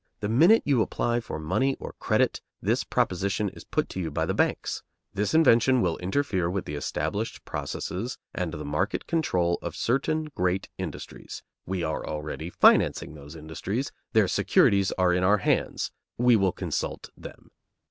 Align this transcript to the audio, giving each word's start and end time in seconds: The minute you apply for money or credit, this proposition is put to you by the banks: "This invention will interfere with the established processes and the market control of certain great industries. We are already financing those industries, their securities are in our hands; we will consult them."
The 0.19 0.29
minute 0.29 0.63
you 0.65 0.81
apply 0.81 1.19
for 1.19 1.37
money 1.37 1.75
or 1.79 1.93
credit, 1.99 2.41
this 2.59 2.83
proposition 2.83 3.49
is 3.49 3.63
put 3.63 3.87
to 3.89 3.99
you 3.99 4.09
by 4.09 4.25
the 4.25 4.33
banks: 4.33 4.81
"This 5.13 5.35
invention 5.35 5.79
will 5.79 5.97
interfere 5.99 6.49
with 6.49 6.65
the 6.65 6.73
established 6.73 7.45
processes 7.45 8.17
and 8.33 8.51
the 8.51 8.65
market 8.65 9.05
control 9.05 9.59
of 9.61 9.75
certain 9.75 10.31
great 10.33 10.69
industries. 10.79 11.43
We 11.67 11.83
are 11.83 12.03
already 12.03 12.49
financing 12.49 13.13
those 13.13 13.35
industries, 13.35 13.91
their 14.13 14.27
securities 14.27 14.91
are 14.93 15.13
in 15.13 15.23
our 15.23 15.37
hands; 15.37 15.91
we 16.17 16.35
will 16.35 16.51
consult 16.51 17.11
them." 17.15 17.51